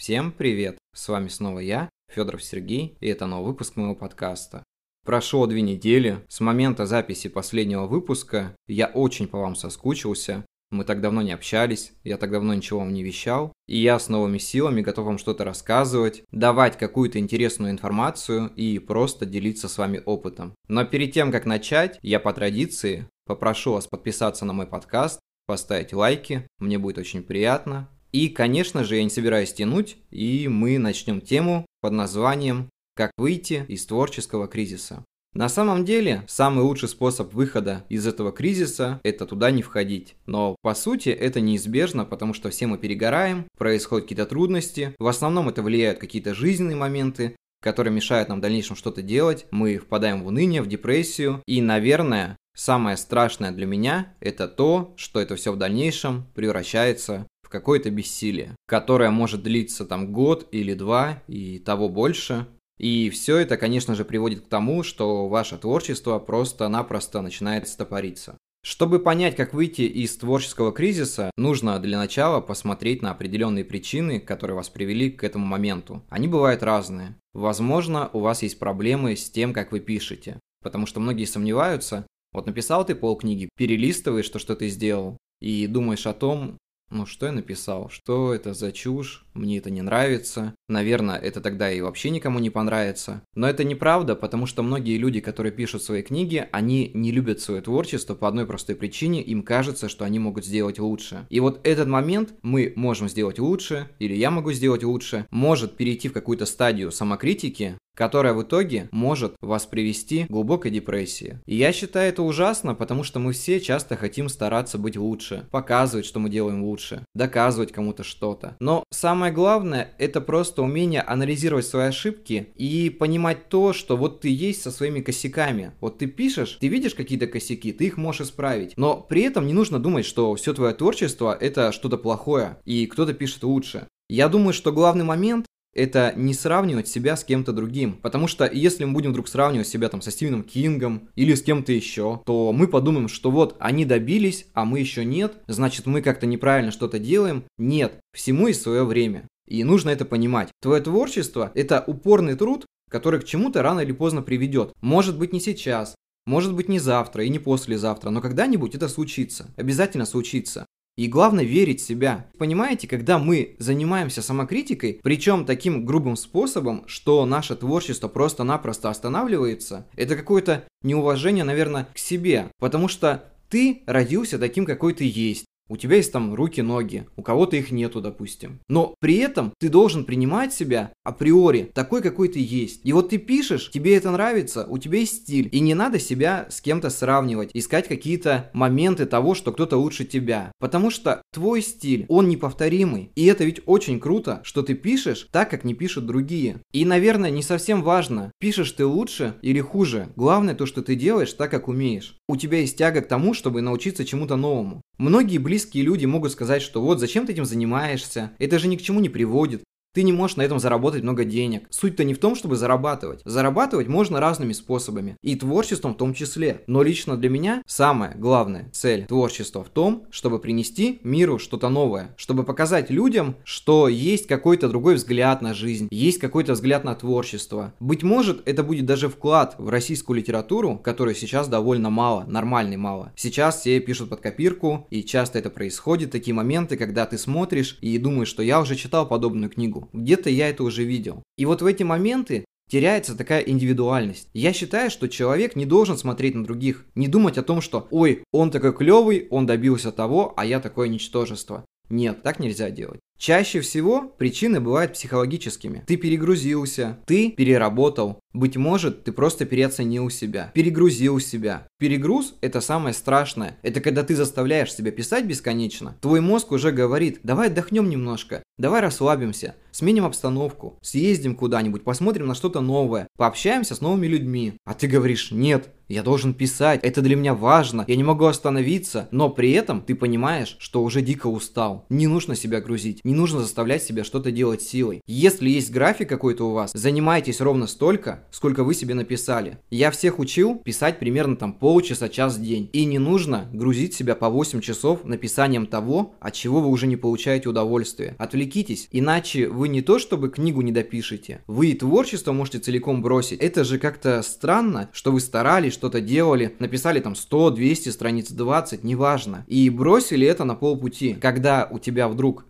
Всем 0.00 0.32
привет! 0.32 0.78
С 0.94 1.10
вами 1.10 1.28
снова 1.28 1.58
я, 1.58 1.90
Федоров 2.10 2.42
Сергей, 2.42 2.96
и 3.00 3.08
это 3.08 3.26
новый 3.26 3.48
выпуск 3.48 3.76
моего 3.76 3.94
подкаста. 3.94 4.64
Прошло 5.04 5.46
две 5.46 5.60
недели, 5.60 6.24
с 6.26 6.40
момента 6.40 6.86
записи 6.86 7.28
последнего 7.28 7.86
выпуска 7.86 8.56
я 8.66 8.86
очень 8.86 9.28
по 9.28 9.38
вам 9.38 9.54
соскучился, 9.54 10.46
мы 10.70 10.84
так 10.84 11.02
давно 11.02 11.20
не 11.20 11.32
общались, 11.32 11.92
я 12.02 12.16
так 12.16 12.30
давно 12.30 12.54
ничего 12.54 12.78
вам 12.78 12.94
не 12.94 13.02
вещал, 13.02 13.52
и 13.68 13.76
я 13.76 13.98
с 13.98 14.08
новыми 14.08 14.38
силами 14.38 14.80
готов 14.80 15.04
вам 15.04 15.18
что-то 15.18 15.44
рассказывать, 15.44 16.22
давать 16.32 16.78
какую-то 16.78 17.18
интересную 17.18 17.70
информацию 17.70 18.50
и 18.56 18.78
просто 18.78 19.26
делиться 19.26 19.68
с 19.68 19.76
вами 19.76 20.02
опытом. 20.06 20.54
Но 20.66 20.86
перед 20.86 21.12
тем, 21.12 21.30
как 21.30 21.44
начать, 21.44 21.98
я 22.00 22.20
по 22.20 22.32
традиции 22.32 23.06
попрошу 23.26 23.74
вас 23.74 23.86
подписаться 23.86 24.46
на 24.46 24.54
мой 24.54 24.66
подкаст, 24.66 25.20
поставить 25.44 25.92
лайки, 25.92 26.46
мне 26.58 26.78
будет 26.78 26.96
очень 26.96 27.22
приятно, 27.22 27.90
и, 28.12 28.28
конечно 28.28 28.84
же, 28.84 28.96
я 28.96 29.04
не 29.04 29.10
собираюсь 29.10 29.52
тянуть, 29.52 29.96
и 30.10 30.48
мы 30.48 30.78
начнем 30.78 31.20
тему 31.20 31.66
под 31.80 31.92
названием 31.92 32.68
«Как 32.96 33.12
выйти 33.16 33.64
из 33.68 33.86
творческого 33.86 34.48
кризиса». 34.48 35.04
На 35.32 35.48
самом 35.48 35.84
деле, 35.84 36.24
самый 36.26 36.64
лучший 36.64 36.88
способ 36.88 37.32
выхода 37.34 37.84
из 37.88 38.04
этого 38.04 38.32
кризиса– 38.32 39.00
это 39.04 39.26
туда 39.26 39.52
не 39.52 39.62
входить. 39.62 40.16
Но, 40.26 40.56
по 40.60 40.74
сути, 40.74 41.10
это 41.10 41.40
неизбежно, 41.40 42.04
потому 42.04 42.34
что 42.34 42.50
все 42.50 42.66
мы 42.66 42.78
перегораем, 42.78 43.46
происходят 43.56 44.06
какие-то 44.06 44.26
трудности, 44.26 44.92
в 44.98 45.06
основном 45.06 45.48
это 45.48 45.62
влияют 45.62 46.00
какие-то 46.00 46.34
жизненные 46.34 46.76
моменты, 46.76 47.36
которые 47.62 47.94
мешают 47.94 48.28
нам 48.28 48.38
в 48.38 48.42
дальнейшем 48.42 48.74
что-то 48.74 49.02
делать, 49.02 49.46
мы 49.52 49.78
впадаем 49.78 50.24
в 50.24 50.26
уныние, 50.26 50.62
в 50.62 50.66
депрессию, 50.66 51.42
и, 51.46 51.62
наверное, 51.62 52.36
самое 52.56 52.96
страшное 52.96 53.52
для 53.52 53.66
меня– 53.66 54.14
это 54.20 54.48
то, 54.48 54.94
что 54.96 55.20
это 55.20 55.36
все 55.36 55.52
в 55.52 55.58
дальнейшем 55.58 56.26
превращается 56.34 57.28
какое-то 57.50 57.90
бессилие, 57.90 58.54
которое 58.66 59.10
может 59.10 59.42
длиться 59.42 59.84
там 59.84 60.12
год 60.12 60.48
или 60.52 60.74
два 60.74 61.22
и 61.26 61.58
того 61.58 61.88
больше. 61.88 62.46
И 62.78 63.10
все 63.10 63.36
это, 63.36 63.58
конечно 63.58 63.94
же, 63.94 64.06
приводит 64.06 64.40
к 64.40 64.48
тому, 64.48 64.82
что 64.82 65.28
ваше 65.28 65.58
творчество 65.58 66.18
просто-напросто 66.18 67.20
начинает 67.20 67.68
стопориться. 67.68 68.38
Чтобы 68.62 68.98
понять, 68.98 69.36
как 69.36 69.54
выйти 69.54 69.82
из 69.82 70.16
творческого 70.16 70.72
кризиса, 70.72 71.30
нужно 71.36 71.78
для 71.78 71.98
начала 71.98 72.40
посмотреть 72.40 73.00
на 73.00 73.10
определенные 73.10 73.64
причины, 73.64 74.20
которые 74.20 74.54
вас 74.54 74.68
привели 74.68 75.10
к 75.10 75.24
этому 75.24 75.46
моменту. 75.46 76.02
Они 76.10 76.28
бывают 76.28 76.62
разные. 76.62 77.16
Возможно, 77.32 78.10
у 78.12 78.20
вас 78.20 78.42
есть 78.42 78.58
проблемы 78.58 79.16
с 79.16 79.30
тем, 79.30 79.54
как 79.54 79.72
вы 79.72 79.80
пишете. 79.80 80.38
Потому 80.62 80.84
что 80.84 81.00
многие 81.00 81.24
сомневаются, 81.24 82.06
вот 82.32 82.46
написал 82.46 82.84
ты 82.84 82.94
полкниги, 82.94 83.48
перелистываешь 83.56 84.28
то, 84.28 84.38
что 84.38 84.54
ты 84.54 84.68
сделал, 84.68 85.16
и 85.40 85.66
думаешь 85.66 86.06
о 86.06 86.12
том, 86.12 86.58
ну, 86.90 87.06
что 87.06 87.26
я 87.26 87.32
написал? 87.32 87.88
Что 87.88 88.34
это 88.34 88.52
за 88.52 88.72
чушь? 88.72 89.24
Мне 89.32 89.58
это 89.58 89.70
не 89.70 89.80
нравится. 89.80 90.54
Наверное, 90.68 91.16
это 91.16 91.40
тогда 91.40 91.70
и 91.70 91.80
вообще 91.80 92.10
никому 92.10 92.40
не 92.40 92.50
понравится. 92.50 93.22
Но 93.34 93.48
это 93.48 93.62
неправда, 93.62 94.16
потому 94.16 94.46
что 94.46 94.64
многие 94.64 94.98
люди, 94.98 95.20
которые 95.20 95.52
пишут 95.52 95.84
свои 95.84 96.02
книги, 96.02 96.48
они 96.50 96.90
не 96.92 97.12
любят 97.12 97.40
свое 97.40 97.60
творчество 97.60 98.14
по 98.14 98.26
одной 98.26 98.44
простой 98.44 98.74
причине. 98.74 99.22
Им 99.22 99.44
кажется, 99.44 99.88
что 99.88 100.04
они 100.04 100.18
могут 100.18 100.44
сделать 100.44 100.80
лучше. 100.80 101.26
И 101.30 101.38
вот 101.38 101.60
этот 101.62 101.86
момент 101.86 102.34
мы 102.42 102.72
можем 102.74 103.08
сделать 103.08 103.38
лучше, 103.38 103.88
или 104.00 104.14
я 104.14 104.32
могу 104.32 104.52
сделать 104.52 104.82
лучше, 104.82 105.26
может 105.30 105.76
перейти 105.76 106.08
в 106.08 106.12
какую-то 106.12 106.44
стадию 106.44 106.90
самокритики, 106.90 107.78
которая 108.00 108.32
в 108.32 108.42
итоге 108.44 108.88
может 108.92 109.34
вас 109.42 109.66
привести 109.66 110.24
к 110.24 110.30
глубокой 110.30 110.70
депрессии. 110.70 111.38
И 111.44 111.54
я 111.54 111.70
считаю 111.70 112.08
это 112.08 112.22
ужасно, 112.22 112.74
потому 112.74 113.04
что 113.04 113.18
мы 113.18 113.34
все 113.34 113.60
часто 113.60 113.94
хотим 113.94 114.30
стараться 114.30 114.78
быть 114.78 114.96
лучше, 114.96 115.46
показывать, 115.50 116.06
что 116.06 116.18
мы 116.18 116.30
делаем 116.30 116.64
лучше, 116.64 117.04
доказывать 117.14 117.72
кому-то 117.72 118.02
что-то. 118.02 118.56
Но 118.58 118.84
самое 118.90 119.34
главное, 119.34 119.92
это 119.98 120.22
просто 120.22 120.62
умение 120.62 121.02
анализировать 121.02 121.66
свои 121.66 121.88
ошибки 121.88 122.48
и 122.56 122.88
понимать 122.88 123.50
то, 123.50 123.74
что 123.74 123.98
вот 123.98 124.22
ты 124.22 124.30
есть 124.30 124.62
со 124.62 124.70
своими 124.70 125.02
косяками. 125.02 125.72
Вот 125.82 125.98
ты 125.98 126.06
пишешь, 126.06 126.56
ты 126.58 126.68
видишь 126.68 126.94
какие-то 126.94 127.26
косяки, 127.26 127.70
ты 127.70 127.84
их 127.84 127.98
можешь 127.98 128.28
исправить. 128.28 128.72
Но 128.78 128.96
при 128.96 129.24
этом 129.24 129.46
не 129.46 129.52
нужно 129.52 129.78
думать, 129.78 130.06
что 130.06 130.34
все 130.36 130.54
твое 130.54 130.72
творчество 130.72 131.36
это 131.38 131.70
что-то 131.70 131.98
плохое, 131.98 132.56
и 132.64 132.86
кто-то 132.86 133.12
пишет 133.12 133.44
лучше. 133.44 133.88
Я 134.10 134.28
думаю, 134.28 134.52
что 134.52 134.72
главный 134.72 135.04
момент 135.04 135.46
это 135.74 136.12
не 136.16 136.34
сравнивать 136.34 136.88
себя 136.88 137.16
с 137.16 137.24
кем-то 137.24 137.52
другим. 137.52 137.94
Потому 137.94 138.26
что 138.26 138.48
если 138.50 138.84
мы 138.84 138.92
будем 138.92 139.10
вдруг 139.10 139.28
сравнивать 139.28 139.68
себя 139.68 139.88
там 139.88 140.02
со 140.02 140.10
Стивеном 140.10 140.42
Кингом 140.42 141.08
или 141.14 141.34
с 141.34 141.42
кем-то 141.42 141.72
еще, 141.72 142.22
то 142.26 142.52
мы 142.52 142.68
подумаем, 142.68 143.08
что 143.08 143.30
вот 143.30 143.56
они 143.60 143.84
добились, 143.84 144.46
а 144.54 144.64
мы 144.64 144.80
еще 144.80 145.04
нет, 145.04 145.34
значит 145.46 145.86
мы 145.86 146.02
как-то 146.02 146.26
неправильно 146.26 146.70
что-то 146.70 146.98
делаем. 146.98 147.44
Нет, 147.58 148.00
всему 148.12 148.48
есть 148.48 148.62
свое 148.62 148.84
время. 148.84 149.26
И 149.46 149.64
нужно 149.64 149.90
это 149.90 150.04
понимать. 150.04 150.50
Твое 150.62 150.80
творчество– 150.80 151.50
это 151.54 151.82
упорный 151.86 152.36
труд, 152.36 152.66
который 152.88 153.20
к 153.20 153.24
чему-то 153.24 153.62
рано 153.62 153.80
или 153.80 153.92
поздно 153.92 154.22
приведет. 154.22 154.72
Может 154.80 155.18
быть 155.18 155.32
не 155.32 155.40
сейчас, 155.40 155.94
может 156.26 156.54
быть 156.54 156.68
не 156.68 156.78
завтра 156.78 157.24
и 157.24 157.28
не 157.28 157.38
послезавтра, 157.38 158.10
но 158.10 158.20
когда-нибудь 158.20 158.74
это 158.74 158.88
случится. 158.88 159.52
Обязательно 159.56 160.06
случится. 160.06 160.66
И 161.00 161.08
главное 161.08 161.46
верить 161.46 161.80
в 161.80 161.86
себя. 161.86 162.26
Понимаете, 162.36 162.86
когда 162.86 163.18
мы 163.18 163.56
занимаемся 163.58 164.20
самокритикой, 164.20 165.00
причем 165.02 165.46
таким 165.46 165.86
грубым 165.86 166.14
способом, 166.14 166.84
что 166.86 167.24
наше 167.24 167.56
творчество 167.56 168.06
просто-напросто 168.06 168.90
останавливается, 168.90 169.86
это 169.96 170.14
какое-то 170.14 170.64
неуважение, 170.82 171.42
наверное, 171.42 171.88
к 171.94 171.96
себе. 171.96 172.48
Потому 172.58 172.88
что 172.88 173.24
ты 173.48 173.82
родился 173.86 174.38
таким, 174.38 174.66
какой 174.66 174.92
ты 174.92 175.10
есть. 175.10 175.46
У 175.70 175.76
тебя 175.76 175.96
есть 175.96 176.12
там 176.12 176.34
руки-ноги, 176.34 177.06
у 177.16 177.22
кого-то 177.22 177.56
их 177.56 177.70
нету, 177.70 178.00
допустим. 178.00 178.58
Но 178.68 178.96
при 178.98 179.18
этом 179.18 179.54
ты 179.60 179.68
должен 179.68 180.04
принимать 180.04 180.52
себя 180.52 180.92
априори 181.04 181.70
такой, 181.72 182.02
какой 182.02 182.28
ты 182.28 182.40
есть. 182.40 182.80
И 182.82 182.92
вот 182.92 183.10
ты 183.10 183.18
пишешь, 183.18 183.70
тебе 183.70 183.96
это 183.96 184.10
нравится, 184.10 184.66
у 184.68 184.78
тебя 184.78 184.98
есть 184.98 185.22
стиль. 185.22 185.48
И 185.52 185.60
не 185.60 185.74
надо 185.74 186.00
себя 186.00 186.48
с 186.50 186.60
кем-то 186.60 186.90
сравнивать, 186.90 187.50
искать 187.54 187.86
какие-то 187.86 188.50
моменты 188.52 189.06
того, 189.06 189.36
что 189.36 189.52
кто-то 189.52 189.76
лучше 189.76 190.04
тебя. 190.04 190.50
Потому 190.58 190.90
что 190.90 191.22
твой 191.32 191.62
стиль, 191.62 192.04
он 192.08 192.28
неповторимый. 192.28 193.12
И 193.14 193.26
это 193.26 193.44
ведь 193.44 193.60
очень 193.64 194.00
круто, 194.00 194.40
что 194.42 194.62
ты 194.62 194.74
пишешь 194.74 195.28
так, 195.30 195.50
как 195.50 195.62
не 195.62 195.74
пишут 195.74 196.04
другие. 196.04 196.62
И, 196.72 196.84
наверное, 196.84 197.30
не 197.30 197.42
совсем 197.42 197.84
важно, 197.84 198.32
пишешь 198.40 198.72
ты 198.72 198.84
лучше 198.84 199.36
или 199.40 199.60
хуже. 199.60 200.08
Главное 200.16 200.56
то, 200.56 200.66
что 200.66 200.82
ты 200.82 200.96
делаешь 200.96 201.32
так, 201.32 201.52
как 201.52 201.68
умеешь. 201.68 202.16
У 202.28 202.36
тебя 202.36 202.58
есть 202.58 202.76
тяга 202.76 203.02
к 203.02 203.08
тому, 203.08 203.34
чтобы 203.34 203.60
научиться 203.60 204.04
чему-то 204.04 204.34
новому. 204.34 204.82
Многие 205.00 205.38
близкие 205.38 205.82
люди 205.82 206.04
могут 206.04 206.30
сказать, 206.30 206.60
что 206.60 206.82
вот 206.82 207.00
зачем 207.00 207.24
ты 207.24 207.32
этим 207.32 207.46
занимаешься, 207.46 208.32
это 208.38 208.58
же 208.58 208.68
ни 208.68 208.76
к 208.76 208.82
чему 208.82 209.00
не 209.00 209.08
приводит. 209.08 209.64
Ты 209.92 210.04
не 210.04 210.12
можешь 210.12 210.36
на 210.36 210.42
этом 210.42 210.60
заработать 210.60 211.02
много 211.02 211.24
денег. 211.24 211.66
Суть-то 211.70 212.04
не 212.04 212.14
в 212.14 212.20
том, 212.20 212.36
чтобы 212.36 212.54
зарабатывать. 212.54 213.22
Зарабатывать 213.24 213.88
можно 213.88 214.20
разными 214.20 214.52
способами. 214.52 215.16
И 215.20 215.34
творчеством 215.34 215.94
в 215.94 215.96
том 215.96 216.14
числе. 216.14 216.62
Но 216.68 216.84
лично 216.84 217.16
для 217.16 217.28
меня 217.28 217.64
самая 217.66 218.14
главная 218.16 218.70
цель 218.72 219.06
творчества 219.06 219.64
в 219.64 219.68
том, 219.68 220.06
чтобы 220.10 220.38
принести 220.38 221.00
миру 221.02 221.40
что-то 221.40 221.70
новое. 221.70 222.14
Чтобы 222.16 222.44
показать 222.44 222.88
людям, 222.88 223.34
что 223.42 223.88
есть 223.88 224.28
какой-то 224.28 224.68
другой 224.68 224.94
взгляд 224.94 225.42
на 225.42 225.54
жизнь. 225.54 225.88
Есть 225.90 226.18
какой-то 226.18 226.52
взгляд 226.52 226.84
на 226.84 226.94
творчество. 226.94 227.74
Быть 227.80 228.04
может, 228.04 228.46
это 228.46 228.62
будет 228.62 228.86
даже 228.86 229.08
вклад 229.08 229.56
в 229.58 229.70
российскую 229.70 230.18
литературу, 230.18 230.78
которой 230.78 231.16
сейчас 231.16 231.48
довольно 231.48 231.90
мало, 231.90 232.24
нормальной 232.28 232.76
мало. 232.76 233.12
Сейчас 233.16 233.58
все 233.58 233.80
пишут 233.80 234.10
под 234.10 234.20
копирку, 234.20 234.86
и 234.90 235.02
часто 235.02 235.40
это 235.40 235.50
происходит. 235.50 236.12
Такие 236.12 236.32
моменты, 236.32 236.76
когда 236.76 237.06
ты 237.06 237.18
смотришь 237.18 237.76
и 237.80 237.98
думаешь, 237.98 238.28
что 238.28 238.44
я 238.44 238.60
уже 238.60 238.76
читал 238.76 239.08
подобную 239.08 239.50
книгу 239.50 239.79
где-то 239.92 240.30
я 240.30 240.48
это 240.48 240.64
уже 240.64 240.84
видел. 240.84 241.22
И 241.36 241.46
вот 241.46 241.62
в 241.62 241.66
эти 241.66 241.82
моменты 241.82 242.44
теряется 242.70 243.16
такая 243.16 243.40
индивидуальность. 243.40 244.28
Я 244.32 244.52
считаю, 244.52 244.90
что 244.90 245.08
человек 245.08 245.56
не 245.56 245.66
должен 245.66 245.98
смотреть 245.98 246.34
на 246.34 246.44
других, 246.44 246.86
не 246.94 247.08
думать 247.08 247.36
о 247.36 247.42
том, 247.42 247.60
что 247.60 247.88
«Ой, 247.90 248.22
он 248.32 248.50
такой 248.50 248.72
клевый, 248.72 249.26
он 249.30 249.46
добился 249.46 249.90
того, 249.90 250.34
а 250.36 250.46
я 250.46 250.60
такое 250.60 250.88
ничтожество». 250.88 251.64
Нет, 251.88 252.22
так 252.22 252.38
нельзя 252.38 252.70
делать. 252.70 253.00
Чаще 253.20 253.60
всего 253.60 254.14
причины 254.16 254.60
бывают 254.60 254.94
психологическими. 254.94 255.84
Ты 255.86 255.98
перегрузился, 255.98 257.00
ты 257.04 257.30
переработал. 257.32 258.18
Быть 258.32 258.56
может, 258.56 259.04
ты 259.04 259.12
просто 259.12 259.44
переоценил 259.44 260.08
себя, 260.08 260.50
перегрузил 260.54 261.20
себя. 261.20 261.66
Перегруз– 261.78 262.34
это 262.40 262.62
самое 262.62 262.94
страшное. 262.94 263.58
Это 263.60 263.82
когда 263.82 264.04
ты 264.04 264.16
заставляешь 264.16 264.72
себя 264.72 264.90
писать 264.90 265.26
бесконечно. 265.26 265.96
Твой 266.00 266.22
мозг 266.22 266.52
уже 266.52 266.70
говорит, 266.70 267.20
давай 267.22 267.48
отдохнем 267.48 267.90
немножко, 267.90 268.42
давай 268.56 268.80
расслабимся, 268.80 269.56
сменим 269.70 270.04
обстановку, 270.04 270.78
съездим 270.80 271.34
куда-нибудь, 271.34 271.82
посмотрим 271.82 272.26
на 272.26 272.34
что-то 272.34 272.60
новое, 272.60 273.06
пообщаемся 273.18 273.74
с 273.74 273.80
новыми 273.80 274.06
людьми. 274.06 274.54
А 274.64 274.74
ты 274.74 274.86
говоришь, 274.86 275.32
нет, 275.32 275.70
я 275.88 276.04
должен 276.04 276.34
писать, 276.34 276.80
это 276.84 277.02
для 277.02 277.16
меня 277.16 277.34
важно, 277.34 277.84
я 277.88 277.96
не 277.96 278.04
могу 278.04 278.26
остановиться, 278.26 279.08
но 279.10 279.28
при 279.28 279.50
этом 279.50 279.80
ты 279.80 279.96
понимаешь, 279.96 280.56
что 280.60 280.84
уже 280.84 281.02
дико 281.02 281.26
устал. 281.26 281.84
Не 281.88 282.06
нужно 282.06 282.36
себя 282.36 282.60
грузить, 282.60 283.00
Не 283.10 283.16
нужно 283.16 283.40
заставлять 283.40 283.82
себя 283.82 284.04
что-то 284.04 284.30
делать 284.30 284.62
силой. 284.62 285.00
Если 285.08 285.50
есть 285.50 285.72
график 285.72 286.08
какой-то 286.08 286.48
у 286.48 286.52
вас, 286.52 286.70
занимайтесь 286.74 287.40
ровно 287.40 287.66
столько, 287.66 288.22
сколько 288.30 288.62
вы 288.62 288.72
себе 288.72 288.94
написали. 288.94 289.58
Я 289.68 289.90
всех 289.90 290.20
учил 290.20 290.54
писать 290.54 291.00
примерно 291.00 291.34
там 291.34 291.52
полчаса, 291.52 292.08
час 292.08 292.36
в 292.36 292.40
день. 292.40 292.70
И 292.72 292.84
не 292.84 293.00
нужно 293.00 293.48
грузить 293.52 293.94
себя 293.94 294.14
по 294.14 294.28
8 294.28 294.60
часов 294.60 295.04
написанием 295.04 295.66
того, 295.66 296.14
от 296.20 296.34
чего 296.34 296.60
вы 296.60 296.68
уже 296.68 296.86
не 296.86 296.94
получаете 296.94 297.48
удовольствия. 297.48 298.14
Отвлекитесь, 298.16 298.86
иначе 298.92 299.48
вы 299.48 299.66
не 299.66 299.82
то 299.82 299.98
чтобы 299.98 300.28
книгу 300.28 300.62
не 300.62 300.70
допишете, 300.70 301.42
вы 301.48 301.70
и 301.70 301.74
творчество 301.74 302.30
можете 302.30 302.60
целиком 302.60 303.02
бросить. 303.02 303.40
Это 303.40 303.64
же 303.64 303.80
как-то 303.80 304.22
странно, 304.22 304.88
что 304.92 305.10
вы 305.10 305.18
старались, 305.18 305.72
что-то 305.72 306.00
делали, 306.00 306.54
написали 306.60 307.00
там 307.00 307.16
100, 307.16 307.50
200 307.50 307.88
страниц, 307.88 308.30
20, 308.30 308.84
неважно. 308.84 309.44
И 309.48 309.68
бросили 309.68 310.28
это 310.28 310.44
на 310.44 310.54
полпути. 310.54 311.14
Когда 311.14 311.66
у 311.68 311.80
тебя 311.80 312.06
вдруг 312.06 312.44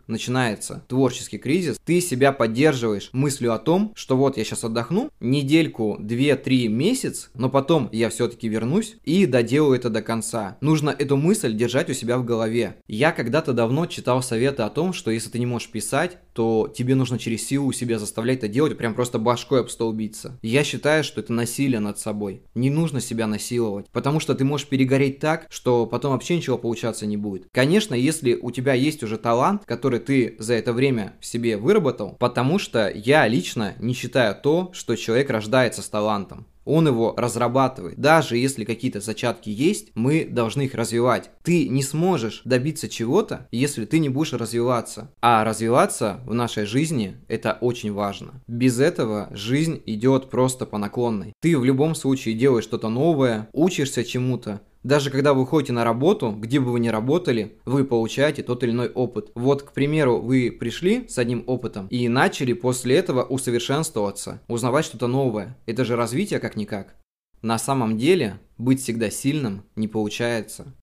начинается 0.51 0.83
творческий 0.89 1.39
кризис, 1.39 1.79
ты 1.85 2.01
себя 2.01 2.33
поддерживаешь 2.33 3.11
мыслью 3.13 3.53
о 3.53 3.59
том, 3.59 3.93
что 3.95 4.17
вот 4.17 4.37
я 4.37 4.45
сейчас 4.45 4.65
отдохну, 4.65 5.11
недельку, 5.21 5.97
2-3 6.01 6.69
месяц, 6.69 7.31
но 7.35 7.49
потом 7.49 7.89
я 7.93 8.09
все-таки 8.11 8.49
вернусь 8.49 8.97
и 9.05 9.27
доделаю 9.27 9.77
это 9.77 9.91
до 9.91 10.03
конца. 10.03 10.59
Нужно 10.61 10.91
эту 10.91 11.17
мысль 11.17 11.55
держать 11.55 11.91
у 11.91 11.95
себя 11.95 12.19
в 12.19 12.25
голове. 12.25 12.77
Я 12.89 13.13
когда-то 13.13 13.53
давно 13.53 13.87
читал 13.87 14.23
советы 14.23 14.63
о 14.63 14.71
том, 14.71 14.93
что 14.93 15.11
если 15.11 15.31
ты 15.31 15.39
не 15.39 15.47
можешь 15.47 15.71
писать, 15.71 16.19
то 16.41 16.73
тебе 16.75 16.95
нужно 16.95 17.19
через 17.19 17.47
силу 17.47 17.71
себя 17.71 17.99
заставлять 17.99 18.39
это 18.39 18.49
делать, 18.49 18.79
прям 18.79 18.95
просто 18.95 19.19
башкой 19.19 19.61
об 19.61 19.69
стол 19.69 19.93
биться. 19.93 20.39
Я 20.41 20.65
считаю, 20.65 21.05
что 21.05 21.21
это 21.21 21.35
насилие 21.35 21.81
над 21.81 21.99
собой. 21.99 22.45
Не 22.55 22.71
нужно 22.71 23.03
себя 23.03 23.27
насиловать, 23.27 23.91
потому 23.93 24.21
что 24.21 24.35
ты 24.35 24.43
можешь 24.43 24.67
перегореть 24.67 25.19
так, 25.19 25.47
что 25.51 25.85
потом 25.85 26.13
вообще 26.13 26.39
ничего 26.39 26.57
получаться 26.57 27.05
не 27.05 27.19
будет. 27.19 27.49
Конечно, 27.53 27.95
если 27.95 28.39
у 28.41 28.53
тебя 28.53 28.73
есть 28.73 29.03
уже 29.03 29.19
талант, 29.19 29.67
который 29.67 29.99
ты 30.01 30.37
за 30.39 30.55
это 30.55 30.73
время 30.73 31.13
в 31.21 31.27
себе 31.27 31.59
выработал, 31.59 32.17
потому 32.19 32.59
что 32.59 32.89
я 32.89 33.29
лично 33.29 33.75
не 33.79 33.93
считаю 33.93 34.35
то, 34.35 34.71
что 34.73 34.97
человек 34.97 35.29
рождается 35.29 35.83
с 35.83 35.91
талантом 35.91 36.47
он 36.65 36.87
его 36.87 37.15
разрабатывает. 37.17 37.99
Даже 37.99 38.37
если 38.37 38.65
какие-то 38.65 39.01
зачатки 39.01 39.51
есть, 39.51 39.91
мы 39.95 40.25
должны 40.25 40.63
их 40.63 40.75
развивать. 40.75 41.31
Ты 41.43 41.69
не 41.69 41.83
сможешь 41.83 42.43
добиться 42.45 42.89
чего-то, 42.89 43.49
если 43.51 43.85
ты 43.85 43.99
не 43.99 44.09
будешь 44.09 44.33
развиваться. 44.33 45.11
А 45.21 45.45
развиваться 45.45 46.21
в 46.27 46.35
нашей 46.35 46.67
жизни 46.67 47.17
это 47.29 47.59
очень 47.61 47.93
важно. 47.93 48.43
Без 48.47 48.81
этого 48.81 49.29
жизнь 49.33 49.83
идет 49.87 50.31
просто 50.31 50.67
по 50.67 50.79
наклонной. 50.79 51.33
Ты 51.41 51.59
в 51.59 51.65
любом 51.65 51.95
случае 51.95 52.35
делаешь 52.35 52.65
что-то 52.65 52.89
новое, 52.89 53.49
учишься 53.53 54.05
чему-то, 54.05 54.61
даже 54.83 55.11
когда 55.11 55.35
вы 55.35 55.47
ходите 55.47 55.73
на 55.73 55.85
работу, 55.85 56.33
где 56.33 56.59
бы 56.59 56.73
вы 56.73 56.81
ни 56.81 56.89
работали, 56.89 57.59
вы 57.65 57.85
получаете 57.85 58.43
тот 58.43 58.63
или 58.63 58.71
иной 58.71 58.89
опыт. 58.89 59.31
Вот, 59.35 59.63
к 59.63 59.73
примеру, 59.73 60.21
вы 60.21 60.51
пришли 60.51 61.07
с 61.09 61.19
одним 61.19 61.45
опытом 61.47 61.87
и 61.89 62.09
начали 62.09 62.53
после 62.55 62.97
этого 62.97 63.23
усовершенствоваться, 63.23 64.43
узнавать 64.49 64.87
что-то 64.87 65.07
новое. 65.07 65.59
Это 65.67 65.85
же 65.85 65.97
развитие 65.97 66.41
как-никак. 66.41 66.97
На 67.43 67.59
самом 67.59 67.99
деле, 67.99 68.39
быть 68.59 68.83
всегда 68.83 69.11
сильным 69.11 69.65
не 69.77 69.89
получается. 69.89 70.75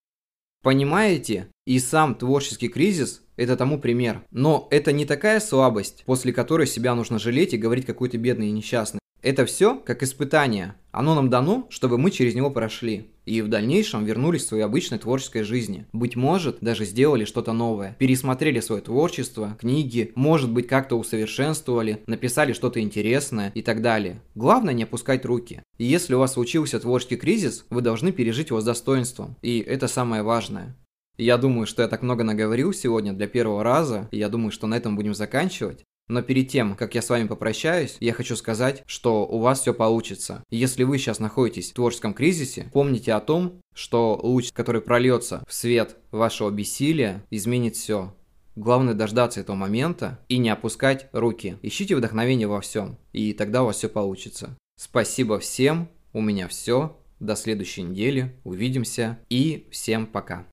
Понимаете? 0.64 1.48
И 1.66 1.80
сам 1.80 2.16
творческий 2.16 2.68
кризис– 2.68 3.22
это 3.36 3.56
тому 3.56 3.80
пример. 3.80 4.24
Но 4.32 4.68
это 4.72 4.92
не 4.92 5.06
такая 5.06 5.40
слабость, 5.40 6.04
после 6.06 6.34
которой 6.34 6.66
себя 6.68 6.96
нужно 6.96 7.20
жалеть 7.20 7.54
и 7.54 7.58
говорить 7.58 7.86
какой 7.86 8.10
то 8.10 8.18
бедный 8.18 8.50
и 8.50 8.52
несчастный. 8.52 9.00
Это 9.28 9.46
все 9.46 9.76
как 9.76 10.04
испытание. 10.04 10.76
Оно 10.92 11.14
нам 11.14 11.30
дано, 11.30 11.68
чтобы 11.70 11.98
мы 11.98 12.12
через 12.12 12.34
него 12.34 12.50
прошли. 12.50 13.12
И 13.26 13.42
в 13.42 13.50
дальнейшем 13.50 14.06
вернулись 14.06 14.46
в 14.46 14.48
своей 14.48 14.64
обычной 14.64 15.00
творческой 15.00 15.44
жизни. 15.44 15.86
Быть 15.92 16.16
может, 16.16 16.60
даже 16.62 16.86
сделали 16.86 17.26
что-то 17.26 17.52
новое. 17.52 17.98
Пересмотрели 18.00 18.62
свое 18.62 18.82
творчество, 18.82 19.58
книги, 19.60 20.14
может 20.16 20.50
быть, 20.50 20.70
как-то 20.70 20.98
усовершенствовали, 20.98 22.02
написали 22.08 22.54
что-то 22.54 22.80
интересное 22.80 23.52
и 23.54 23.62
так 23.62 23.82
далее. 23.82 24.22
Главное 24.34 24.74
не 24.74 24.84
опускать 24.84 25.26
руки. 25.26 25.62
И 25.78 25.84
если 25.84 26.14
у 26.14 26.20
вас 26.20 26.32
случился 26.32 26.80
творческий 26.80 27.18
кризис, 27.18 27.66
вы 27.70 27.82
должны 27.82 28.14
пережить 28.14 28.52
его 28.52 28.62
с 28.62 28.64
достоинством. 28.64 29.36
И 29.42 29.60
это 29.60 29.90
самое 29.90 30.24
важное. 30.24 30.74
Я 31.18 31.38
думаю, 31.38 31.68
что 31.68 31.82
я 31.82 31.90
так 31.90 32.02
много 32.02 32.24
наговорил 32.24 32.72
сегодня 32.72 33.12
для 33.12 33.28
первого 33.28 33.62
раза, 33.62 34.08
и 34.12 34.20
я 34.20 34.30
думаю, 34.30 34.52
что 34.52 34.68
на 34.68 34.76
этом 34.76 34.96
будем 34.96 35.14
заканчивать. 35.14 35.84
Но 36.08 36.22
перед 36.22 36.50
тем, 36.50 36.76
как 36.76 36.96
я 36.96 37.02
с 37.02 37.10
вами 37.10 37.28
попрощаюсь, 37.28 37.98
я 38.00 38.14
хочу 38.14 38.36
сказать, 38.36 38.84
что 38.86 39.26
у 39.26 39.40
вас 39.40 39.62
все 39.62 39.74
получится. 39.74 40.44
Если 40.50 40.84
вы 40.84 40.98
сейчас 40.98 41.20
находитесь 41.20 41.72
в 41.72 41.74
творческом 41.74 42.14
кризисе, 42.14 42.70
помните 42.72 43.14
о 43.14 43.20
том, 43.20 43.60
что 43.74 44.20
луч, 44.24 44.52
который 44.54 44.82
прольется 44.82 45.44
в 45.48 45.54
свет 45.54 45.98
вашего 46.12 46.50
бессилия, 46.50 47.26
изменит 47.30 47.76
все. 47.76 48.14
Главное 48.56 48.96
дождаться 48.96 49.40
этого 49.40 49.56
момента 49.56 50.20
и 50.30 50.38
не 50.40 50.50
опускать 50.50 51.10
руки. 51.12 51.58
Ищите 51.62 51.96
вдохновение 51.96 52.48
во 52.48 52.62
всем, 52.62 52.98
и 53.12 53.34
тогда 53.34 53.62
у 53.62 53.68
вас 53.68 53.78
все 53.78 53.90
получится. 53.90 54.58
Спасибо 54.80 55.40
всем, 55.40 55.90
у 56.14 56.22
меня 56.22 56.48
все. 56.48 56.98
До 57.20 57.36
следующей 57.36 57.82
недели, 57.82 58.36
увидимся 58.44 59.20
и 59.30 59.68
всем 59.72 60.06
пока. 60.06 60.46